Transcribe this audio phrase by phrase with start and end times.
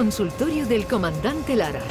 [0.00, 1.82] consultorio del comandante Lara.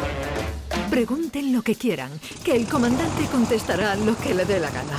[0.90, 2.10] Pregunten lo que quieran,
[2.44, 4.98] que el comandante contestará lo que le dé la gana.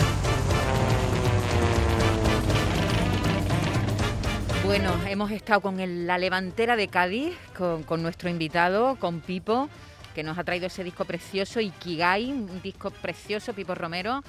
[4.65, 9.69] Bueno, hemos estado con la levantera de Cádiz, con, con nuestro invitado, con Pipo,
[10.15, 14.23] que nos ha traído ese disco precioso, Ikigai, un disco precioso, Pipo Romero.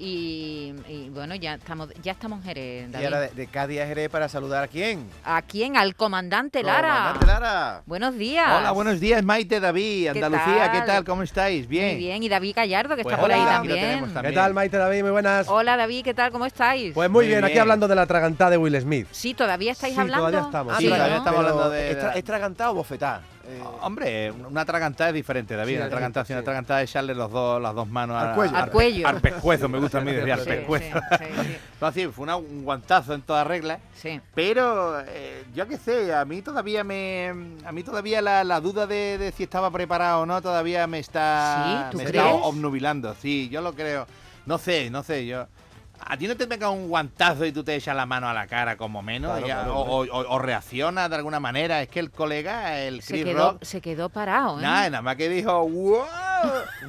[0.00, 3.04] Y, y bueno, ya estamos, ya estamos en Jerez, Y David.
[3.06, 5.04] ahora de, de Cádiz a Jerez para saludar a quién.
[5.24, 5.76] ¿A quién?
[5.76, 6.88] Al comandante Lara.
[6.88, 7.82] Comandante Lara.
[7.84, 8.46] Buenos días.
[8.60, 10.86] Hola, buenos días, Maite, David, ¿Qué Andalucía, ¿qué tal?
[10.86, 11.04] tal?
[11.04, 11.66] ¿Cómo estáis?
[11.66, 11.88] Bien.
[11.88, 13.90] Muy bien, y David Gallardo, que Pues está por ahí hola, aquí lo también.
[13.90, 14.32] tenemos también.
[14.34, 15.02] ¿Qué tal, Maite David?
[15.02, 15.48] Muy buenas.
[15.48, 16.30] Hola David, ¿qué tal?
[16.30, 16.94] ¿Cómo estáis?
[16.94, 19.08] Pues muy Muy bien, aquí hablando de la atragantada de Will Smith.
[19.10, 20.26] sí, todavía estáis Sí, hablando.
[20.28, 20.74] todavía estamos.
[20.74, 23.20] Ah, Sí, todavía estamos hablando de- ¿Es tra- ¿Es tragantado o bofetá?
[23.50, 25.72] Eh, Hombre, una atragantada es diferente, David.
[25.72, 26.32] Sí, una distinto, una sí.
[26.34, 28.54] atragantada es echarle los dos, las dos manos Al cuello.
[28.58, 29.08] Al cuello.
[29.08, 30.98] Al pescuezo, me gusta a mí decir al Sí, pescuezo.
[31.10, 31.56] sí, sí, sí.
[31.80, 33.78] No, sí, fue una- un guantazo en toda regla.
[33.94, 34.20] Sí.
[34.34, 37.28] Pero eh, yo qué sé, a mí todavía me,
[37.64, 40.98] a mí todavía la, la duda de, de si estaba preparado o no todavía me
[40.98, 41.90] está, ¿Sí?
[41.92, 42.24] ¿Tú me crees?
[42.24, 43.14] está obnubilando.
[43.14, 44.06] Sí, yo lo creo.
[44.46, 45.46] No sé, no sé, yo.
[46.00, 48.46] A ti no te pega un guantazo y tú te echas la mano a la
[48.46, 51.82] cara como menos, Claro, ya, claro, o, o- o reaccionas de alguna manera.
[51.82, 54.62] Es que el colega, el Se Chris quedó, Rock, se quedó parado, ¿eh?
[54.62, 56.04] nada, nada más que dijo, wow,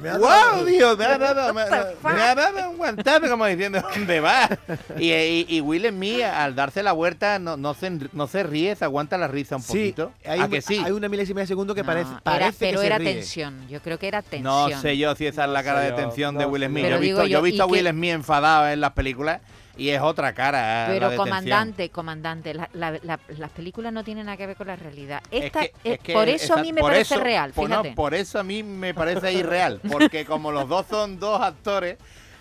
[0.00, 2.12] wow, dado- Dios, me ha dado, me, What the fuck?
[2.12, 4.50] me ha dado un guantazo, como diciendo, ¿dónde vas?
[4.98, 8.74] Y, y, y Will Smith, al darse la vuelta, no, no, se, no se ríe,
[8.76, 10.12] se aguanta la risa un sí, poquito.
[10.24, 10.82] hay, ¿A un- que sí?
[10.84, 13.14] hay una milésima de segundo que No, parece, era- parece pero que se era ríe.
[13.14, 13.68] tensión.
[13.68, 14.44] Yo creo que era tensión.
[14.44, 16.84] No sé yo si esa es la cara sé de tensión de Will Smith.
[16.84, 16.90] yo.
[16.90, 17.88] Yo he visto, yo he visto a ¿y Will?
[17.88, 19.40] Smith enfadado en las películas
[19.76, 20.86] y es otra cara.
[20.94, 24.56] eh, la Pero comandante, comandante, la- la- la- las películas no tienen nada que ver
[24.56, 25.22] con la realidad.
[25.30, 27.82] Es Esta, que- es que por eso a mí me parece eso- real, por- no,
[27.94, 31.96] por eso a mí me parece irreal, porque como los dos son dos actores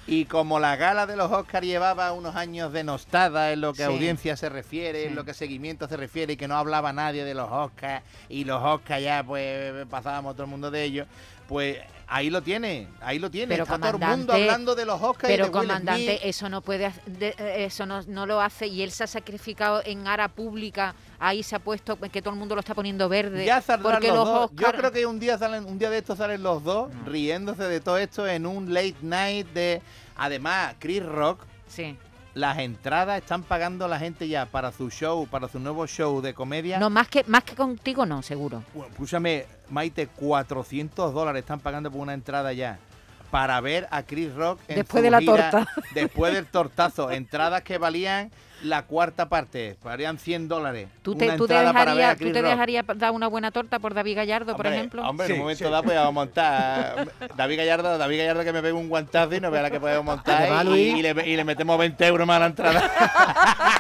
[0.08, 3.84] y como la gala de los Oscars llevaba unos años denostada en lo que Sí.
[3.84, 5.08] a audiencia se refiere, Sí.
[5.10, 8.44] en lo que seguimiento se refiere y que no hablaba nadie de los Oscars y
[8.44, 11.08] los Oscars ya pues pasábamos todo el mundo de ellos,
[11.50, 13.48] pues ahí lo tiene, ahí lo tiene.
[13.54, 16.48] Pero, Está todo el mundo hablando de los Oscars y Pero de Will comandante, eso
[16.48, 20.08] no puede, de- eh, eso no, no lo hace y él se ha sacrificado en
[20.08, 20.94] ara pública.
[21.20, 23.44] Ahí se ha puesto que todo el mundo lo está poniendo verde.
[23.46, 24.52] Ya porque los, los dos.
[24.52, 27.10] Oscar- Yo creo que un día salen, un día de estos salen los dos No.
[27.12, 29.82] riéndose de todo esto en un late night de.
[30.16, 31.98] Además, Chris Rock, Sí.
[32.34, 36.34] las entradas están pagando la gente ya para su show, para su nuevo show de
[36.34, 36.80] comedia.
[36.80, 38.64] No, más que, más que contigo no, seguro.
[38.74, 42.80] Bueno, Escúchame, Maite, 400 dólares están pagando por una entrada ya.
[43.32, 45.72] Para ver a Chris Rock en Después su de la gira, torta.
[45.94, 47.12] Después del tortazo.
[47.12, 48.32] Entradas que valían
[48.64, 49.78] la cuarta parte.
[49.84, 50.90] Valían 100 dólares.
[51.04, 54.66] ¿Tú te, tú te a dejarías, dejarías dar una buena torta por David Gallardo, por
[54.66, 55.08] Hombre, ejemplo?
[55.08, 55.70] Hombre, en Sí, un momento sí.
[55.72, 57.08] dado podemos montar.
[57.38, 60.04] David Gallardo, David Gallardo que me pegue un guantazo y no vea la que podemos
[60.06, 60.66] montar.
[60.66, 62.92] Y, y le, y le metemos 20 euros más a la entrada.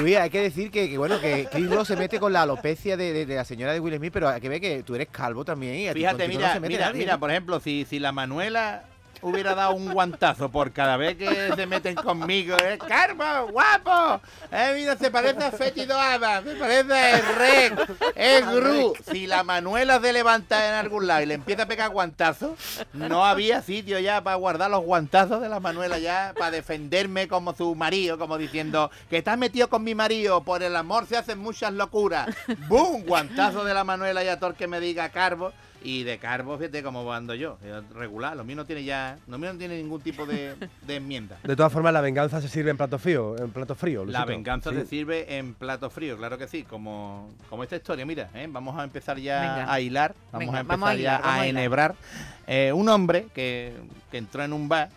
[0.00, 2.96] Luis, hay que decir que, que, bueno, que Chris Rock se mete con la alopecia
[2.96, 5.08] de, de- de la señora de Will Smith, pero hay que ver que tú eres
[5.10, 5.74] calvo también.
[5.74, 7.20] y Fíjate, contigo no mira, se mete mira, nadie, mira, ¿no?
[7.20, 8.84] por ejemplo, si, si la Manuela
[9.22, 12.78] hubiera dado un guantazo por cada vez que se meten conmigo, ¿eh?
[12.78, 14.20] ¡Carmo, guapo!
[14.50, 18.92] Eh, mira, se parece a Fetido Ada, se parece a el Rec, el Gru.
[19.10, 22.58] Si la Manuela se levanta en algún lado y le empieza a pegar guantazos,
[22.92, 27.54] no había sitio ya para guardar los guantazos de la Manuela ya, para defenderme como
[27.54, 31.38] su marido, como diciendo que estás metido con mi marido, por el amor se hacen
[31.38, 32.28] muchas locuras.
[32.68, 33.04] ¡Bum!
[33.04, 35.52] Guantazo de la Manuela y a todo el que me diga Carbo.
[35.82, 38.36] Y de Carbo, fíjate cómo ando yo, eh, regular.
[38.36, 40.56] Lo mío no tiene ya, lo mío no tiene ningún tipo de,
[40.86, 41.38] de enmienda.
[41.44, 43.36] De todas formas, la venganza se sirve en plato frío.
[43.38, 44.76] En plato frío La venganza Sí.
[44.76, 48.04] se sirve en plato frío, claro que sí, como, como esta historia.
[48.04, 48.48] Mira, ¿eh?
[48.50, 49.72] vamos a empezar ya Venga.
[49.72, 51.94] a hilar, vamos Venga, a empezar vamos a hilar, ya a enhebrar.
[52.48, 53.72] Eh, un hombre que,
[54.10, 54.88] que entró en un bar,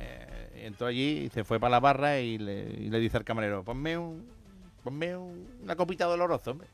[0.00, 3.24] eh, entró allí y se fue para la barra y le, y le dice al
[3.24, 4.26] camarero, ponme, un,
[4.82, 6.68] ponme un- una copita doloroso, hombre.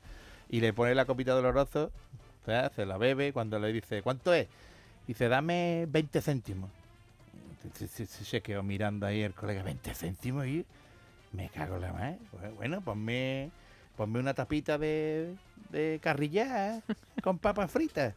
[0.48, 1.90] Y le pone la copita doloroso,
[2.42, 4.48] o sea, se la bebe, cuando le dice, ¿cuánto es?
[5.06, 6.70] Dice, dame 20 céntimos.
[7.94, 10.66] Se, quedó mirando ahí el colega, 20 céntimos y
[11.32, 12.18] me cago la madre.
[12.56, 13.50] Bueno, ponme,
[13.96, 15.36] ponme una tapita de,
[15.70, 16.82] de carrillá
[17.22, 18.14] con papas fritas.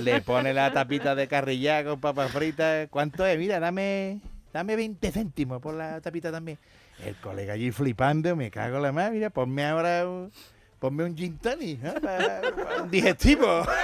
[0.00, 2.86] Le pone la tapita de carrillá con papas fritas.
[2.90, 3.36] ¿Cuánto es?
[3.36, 4.20] Mira, dame,
[4.52, 6.58] dame 20 céntimos por la tapita también.
[7.04, 9.14] El colega allí flipando, me cago la madre.
[9.14, 10.30] Mira, ponme ahora un,
[10.78, 13.64] ponme un gin tonic, para un digestivo.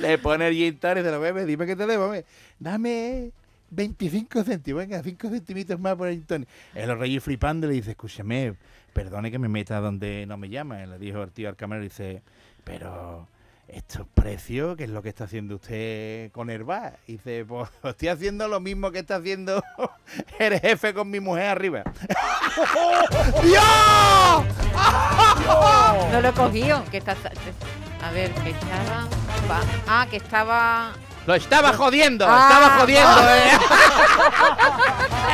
[0.00, 2.04] Le pone el gin tonic, se lo dime que te debo.
[2.04, 2.24] hombre.
[2.58, 3.32] Dame
[3.70, 6.48] 25 céntimos, venga, 5 centimitos más por el gin tonic.
[6.74, 8.54] El rey flipando le dice, escúchame,
[8.92, 10.84] perdone que me meta donde no me llama.
[10.86, 12.22] Le dijo el tío al camarero, dice,
[12.64, 13.28] pero
[13.74, 16.98] estos precios, ¿qué es lo que está haciendo usted con el bar?
[17.06, 19.62] Y dice, pues estoy haciendo lo mismo que está haciendo
[20.38, 21.82] el jefe con mi mujer arriba.
[23.42, 23.62] ¡Dios!
[26.12, 26.82] No lo he cogido.
[26.90, 27.12] Que está,
[28.02, 29.06] a ver, que estaba.
[29.88, 30.92] ah, que estaba.
[31.26, 32.48] Lo estaba jodiendo, Ah.
[32.48, 33.50] estaba jodiendo, eh.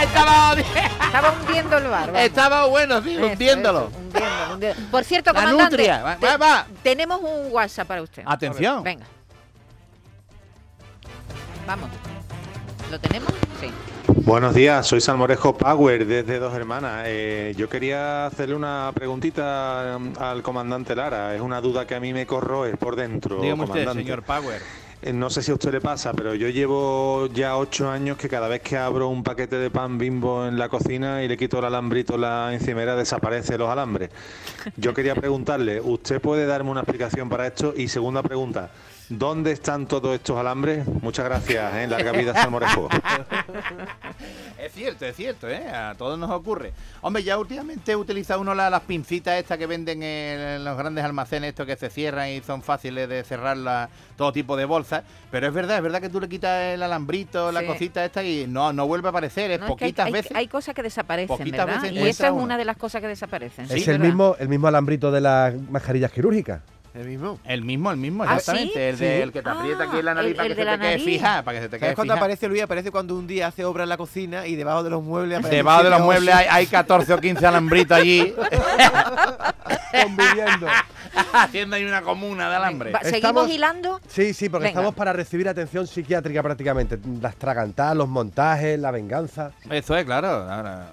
[0.03, 0.81] estaba jodiendo.
[1.06, 2.06] Estaba hundiendo el bar.
[2.06, 2.21] vamos.
[2.21, 3.79] Estaba bueno, sí, Eso, hundiéndolo.
[3.89, 4.36] eso, hundiéndolo,
[4.91, 5.76] Por cierto, La comandante.
[5.76, 6.67] nutria, va, te- va, va.
[6.82, 8.23] Tenemos un WhatsApp para usted.
[8.26, 8.82] Atención.
[8.82, 9.06] Venga.
[11.67, 11.91] Vamos.
[12.91, 13.31] ¿Lo tenemos?
[13.61, 13.70] Sí.
[14.08, 17.05] Buenos días, soy Salmorejo Power desde Dos Hermanas.
[17.06, 21.35] Eh, yo quería hacerle una preguntita um, al comandante Lara.
[21.35, 23.41] Es una duda que a mí me corroe por dentro.
[23.41, 24.03] Dígame usted, comandante.
[24.03, 24.62] señor Power.
[25.02, 28.28] Eh, no sé si a usted le pasa, pero yo llevo ya ocho años que
[28.28, 31.58] cada vez que abro un paquete de pan bimbo en la cocina y le quito
[31.58, 34.10] el alambrito, la encimera, desaparecen los alambres.
[34.76, 37.75] Yo quería preguntarle, ¿usted puede darme una explicación para esto?
[37.76, 38.70] Y segunda pregunta,
[39.08, 40.87] ¿dónde están todos estos alambres?
[41.03, 41.87] Muchas gracias, ¿eh?
[41.87, 42.88] larga vida Salmorejo.
[44.58, 45.69] Es cierto, es cierto, ¿eh?
[45.69, 46.73] A todos nos ocurre.
[47.03, 51.50] Hombre, ya últimamente utiliza uno la- las pincitas estas que venden en los grandes almacenes,
[51.50, 55.05] estos que se cierran y son fáciles de cerrar la- todo tipo de bolsas.
[55.31, 57.67] Pero es verdad, es verdad que tú le quitas el alambrito, la Sí.
[57.67, 59.50] cosita esta y no, no vuelve a aparecer.
[59.53, 60.32] Es No, es que hay- poquitas hay, veces.
[60.37, 61.82] hay cosas que desaparecen, Poquitas ¿verdad?
[61.82, 63.67] veces Y esa es una de las cosas que desaparecen.
[63.67, 64.05] es el ¿verdad?
[64.06, 66.61] mismo, el mismo alambrito de las mascarillas quirúrgicas.
[66.96, 67.38] El mismo.
[67.44, 68.72] El mismo, el mismo, ¿Ah, exactamente.
[68.75, 68.81] sí?
[68.81, 69.04] El, Sí.
[69.04, 70.76] del que te aprieta aquí en la Ah, nariz el- para el que de se
[70.76, 71.04] te quede nariz.
[71.04, 71.43] fija.
[71.43, 72.25] Para que se te quede ¿Sabes cuándo fija.
[72.25, 72.62] aparece Luis?
[72.62, 75.56] Aparece cuando un día hace obra en la cocina y debajo de los muebles aparece
[75.56, 78.34] Debajo de los muebles hay, hay 14 o 15 alambritos allí,
[80.02, 80.66] Conviviendo.
[81.32, 82.93] haciendo ahí una comuna de alambre.
[83.02, 84.00] ¿Seguimos Estamos- hilando?
[84.08, 84.81] Sí, sí, porque Venga.
[84.81, 86.98] estamos para recibir atención psiquiátrica prácticamente.
[87.20, 89.52] Las tragantadas, los montajes, la venganza.
[89.70, 90.28] Eso es, claro.
[90.28, 90.88] Ahora,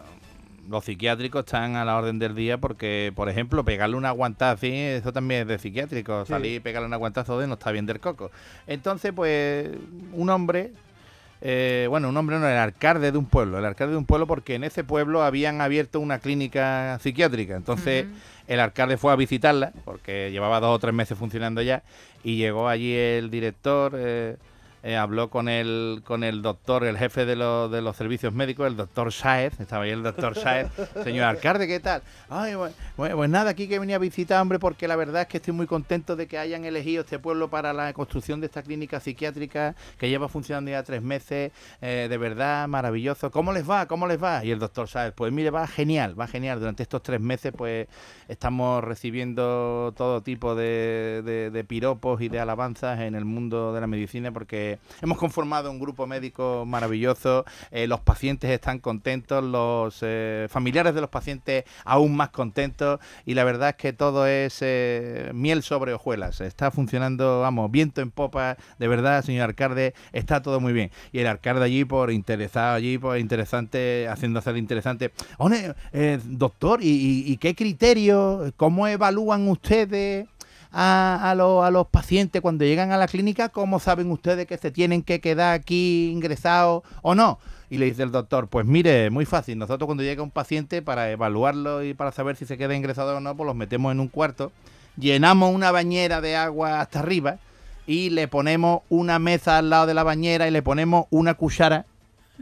[0.69, 4.71] los psiquiátricos están a la orden del día porque, por ejemplo, pegarle una aguantada así,
[4.71, 6.25] eso también es de psiquiátrico.
[6.25, 8.31] Salir y pegarle un aguantazo de no está bien del coco.
[8.68, 9.69] Entonces, pues,
[10.13, 10.71] un hombre,
[11.42, 14.27] eh, bueno, un hombre no, el alcalde de un pueblo, el alcalde de un pueblo
[14.27, 17.56] porque en ese pueblo habían abierto una clínica psiquiátrica.
[17.56, 18.06] Entonces,
[18.48, 21.83] el alcalde fue a visitarla porque llevaba dos o tres meses funcionando ya
[22.24, 23.94] y llegó allí el director.
[23.95, 24.38] eh,
[24.83, 28.68] eh, habló con el con el doctor, el jefe de, los de los servicios médicos,
[28.68, 30.68] el doctor Sáez, estaba ahí el doctor Sáez,
[31.03, 32.01] señor alcalde, ¿qué tal?
[32.30, 35.27] Ay, bueno, bueno, pues nada, aquí que venía a visitar, hombre, porque la verdad es
[35.30, 38.62] que estoy muy contento de que hayan elegido este pueblo para la construcción de esta
[38.62, 41.51] clínica psiquiátrica que lleva funcionando ya tres meses,
[41.81, 43.31] eh, de verdad, maravilloso.
[43.31, 43.86] ¿Cómo les va?
[43.88, 44.44] ¿Cómo les va?
[44.44, 46.59] Y el doctor Sáez, pues mire, va genial, va genial.
[46.59, 47.88] Durante estos tres meses, pues
[48.27, 53.81] estamos recibiendo todo tipo de, de- de piropos y de alabanzas en el mundo de
[53.81, 60.00] la medicina porque hemos conformado un grupo médico maravilloso, eh, los pacientes están contentos, los
[60.02, 64.58] eh, familiares de los pacientes aún más contentos y la verdad es que todo es
[64.62, 70.42] eh, miel sobre hojuelas, está funcionando, vamos, viento en popa, de verdad, señor alcalde, está
[70.42, 70.92] todo muy bien.
[71.12, 75.12] Y el alcalde allí por interesado, allí por interesante, haciendo hacer interesante.
[76.25, 80.28] Doctor, ¿y, y- y qué criterio, cómo evalúan ustedes
[80.74, 83.50] a, a los pacientes cuando llegan a la clínica?
[83.50, 87.40] ¿Cómo saben ustedes que se tienen que quedar aquí ingresados o no?
[87.70, 91.10] Y le dice el doctor, pues mire, muy fácil, nosotros cuando llega un paciente para
[91.10, 94.10] evaluarlo y para saber si se queda ingresado o no, pues los metemos en un
[94.10, 94.52] cuarto,
[94.98, 97.38] llenamos una bañera de agua hasta arriba
[97.88, 101.86] y le ponemos una mesa al lado de la bañera y le ponemos una cuchara,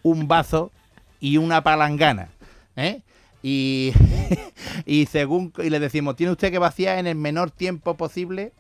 [0.04, 0.72] un vaso
[1.20, 2.30] y una palangana.
[2.76, 3.02] ¿eh?
[3.44, 3.94] Y,
[4.86, 8.54] y según y le decimos, tiene usted que vaciar en el menor tiempo posible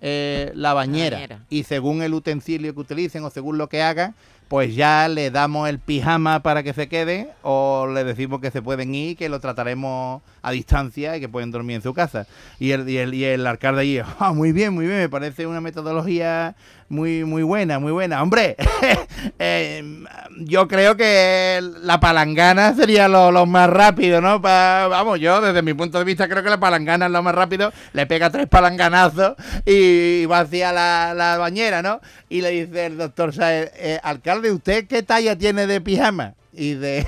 [0.00, 1.16] eh, la bañera.
[1.16, 1.44] bañera.
[1.48, 4.14] Y según el utensilio que utilicen o según lo que hagan,
[4.48, 8.62] pues ya le damos el pijama para que se quede o le decimos que se
[8.62, 12.26] pueden ir, que lo trataremos a distancia y que pueden dormir en su casa.
[12.60, 15.46] Y el, y el, y el alcalde allí, "Ah, muy bien, muy bien, me parece
[15.46, 16.54] una metodología
[16.88, 18.22] muy, muy buena, muy buena.
[18.22, 18.54] Hombre,
[19.40, 20.04] eh,
[20.38, 24.38] yo creo que la palangana sería lo, lo más rápido, ¿no?
[24.38, 27.72] Vamos, yo desde mi punto de vista creo que la palangana es lo más rápido.
[27.92, 29.34] Le pega tres palanganazos
[29.64, 32.00] y vacía la, la bañera, ¿no?
[32.28, 36.34] Y le dice el doctor "Eh, alcalde, ¿usted qué talla tiene de pijama?
[36.52, 37.06] Y de...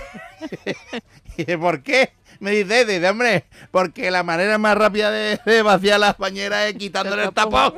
[1.37, 2.13] y de ¿por qué?
[2.41, 6.75] Me dice, dice, hombre, porque la manera más rápida de, de vaciar las bañeras es
[6.75, 7.75] quitándole el tapón.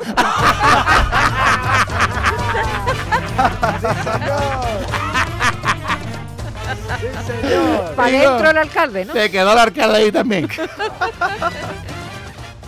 [7.97, 9.13] Para Digo, adentro el alcalde, ¿no?
[9.13, 10.49] Se quedó el alcalde ahí también.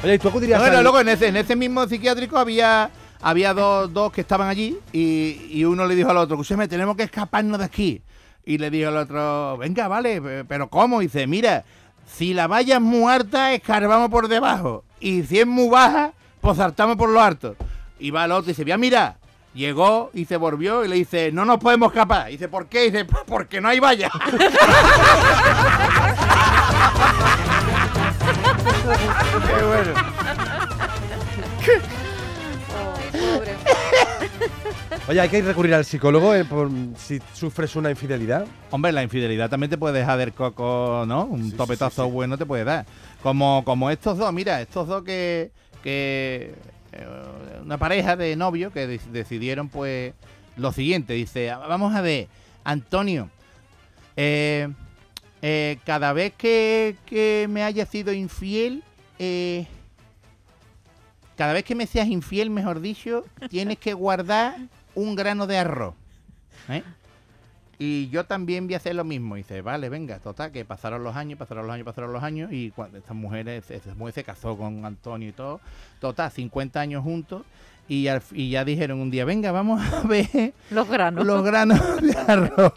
[0.03, 2.91] Oye, ¿y tú acudirías Bueno, luego en ese, en ese mismo psiquiátrico había,
[3.23, 6.97] había dos, dos que estaban allí y, y uno le dijo al otro, escúchame, tenemos
[6.97, 8.03] que escaparnos de aquí.
[8.45, 11.01] Y le dijo al otro, venga, vale, pe- pero ¿cómo?
[11.01, 11.65] Y dice, mira,
[12.13, 14.85] si la valla es muy alta, escarbamos por debajo.
[15.01, 17.55] Y si es muy baja, pues saltamos por lo alto.
[18.01, 19.17] Y va el otro y dice, ya mira,
[19.55, 22.29] llegó y se volvió y le dice, no nos podemos escapar.
[22.29, 22.87] Y dice, ¿por qué?
[22.87, 24.11] Y dice, porque no hay valla.
[29.47, 29.95] Qué bueno.
[35.09, 38.47] Oye, hay que recurrir al psicólogo eh, por si sufres una infidelidad.
[38.71, 41.25] Hombre, la infidelidad también te puede dejar del coco, ¿no?
[41.25, 42.13] Un Sí, topetazo sí, sí.
[42.15, 42.87] bueno te puede dar.
[43.21, 45.51] Como, como estos dos, mira, estos dos que,
[45.83, 46.55] que
[46.93, 47.07] eh,
[47.65, 50.15] una pareja de novios que de- decidieron pues
[50.57, 52.29] lo siguiente, dice, "Ah, vamos a ver,
[52.63, 53.29] Antonio,
[54.17, 54.69] eh,
[55.43, 58.85] eh, cada vez que, que me haya sido infiel,
[59.19, 59.67] eh,
[61.37, 64.57] cada vez que me seas infiel, mejor dicho, tienes que guardar
[64.95, 65.95] un grano de arroz.
[66.69, 66.83] ¿eh?
[67.79, 69.37] Y yo también voy a hacer lo mismo.
[69.37, 72.53] Y dice, vale, venga, total, que pasaron los años, pasaron los años, pasaron los años.
[72.53, 75.61] Y cuando esta mujer, esta mujer se casó con Antonio y todo.
[75.99, 77.43] Total, 50 años juntos.
[77.89, 81.27] Y, al fi- y ya dijeron un día, venga, vamos a ver Los granos.
[81.27, 82.73] los granos de arroz.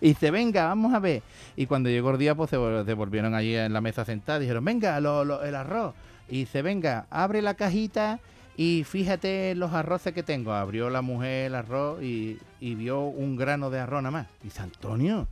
[0.00, 1.22] y dice, venga, vamos a ver.
[1.56, 4.40] Y cuando llegó el día, pues se, vol- se volvieron allí en la mesa sentados.
[4.40, 5.94] Dijeron, venga, lo- lo- el arroz.
[6.28, 8.18] Y dice, venga, abre la cajita
[8.56, 10.52] y fíjate los arroces que tengo.
[10.52, 14.26] Abrió la mujer el arroz y, y vio un grano de arroz nada más.
[14.42, 15.28] Dice, Antonio,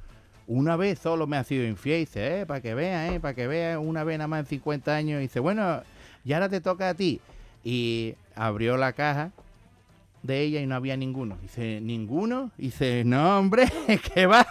[0.46, 2.00] una vez solo me ha sido infiel.
[2.00, 4.94] Dice, eh, para que veas, eh, para que veas, una vez nada más en 50
[4.94, 5.20] años.
[5.20, 5.82] dice, bueno,
[6.24, 7.20] y ahora te toca a ti.
[7.64, 9.30] Y abrió la caja
[10.22, 11.36] de ella y no había ninguno.
[11.42, 12.50] Dice, ¿ninguno?
[12.56, 13.70] Dice, no, hombre,
[14.14, 14.46] ¿qué va?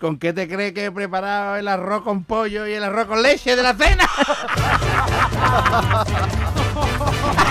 [0.00, 3.22] ¿Con qué te crees que he preparado el arroz con pollo y el arroz con
[3.22, 4.04] leche de la cena?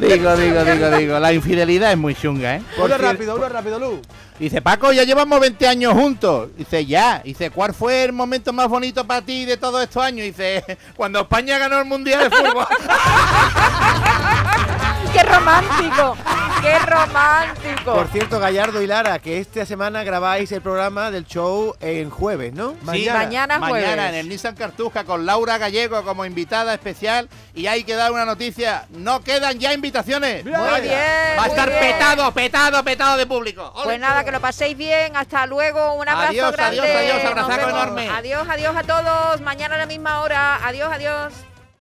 [0.00, 2.62] Digo, digo, digo, digo, la infidelidad es muy chunga, ¿eh?
[2.76, 4.00] Cierto- rápido, uno rápido, Lu.
[4.38, 6.50] Dice, Paco, ya llevamos 20 años juntos.
[6.56, 7.20] Dice, ya.
[7.24, 10.24] Dice, ¿cuál fue el momento más bonito para ti de todos estos años?
[10.24, 10.64] Dice,
[10.96, 12.66] cuando España ganó el Mundial de Fútbol.
[15.12, 16.16] ¡Qué romántico!
[16.62, 17.94] ¡Qué romántico!
[17.94, 22.52] Por cierto, Gallardo y Lara, que esta semana grabáis el programa del show en jueves,
[22.52, 22.72] ¿no?
[22.92, 23.84] Sí, Mañana jueves.
[23.86, 27.28] Mañana en el Nissan Cartuja con Laura Gallego como invitada especial.
[27.54, 28.86] Y hay que dar una noticia.
[28.90, 30.44] No quedan ya invitaciones.
[30.44, 31.38] Muy bien.
[31.38, 31.80] Va a estar bien.
[31.80, 33.72] petado, petado, petado de público.
[33.76, 33.84] ¡Ole!
[33.84, 35.16] Pues nada, que lo paséis bien.
[35.16, 35.94] Hasta luego.
[35.94, 36.80] Un abrazo Adiós, grande.
[36.80, 38.08] adiós, adiós, abrazaco enorme.
[38.10, 39.40] Adiós, adiós a todos.
[39.40, 40.58] Mañana a la misma hora.
[40.66, 41.32] Adiós, adiós.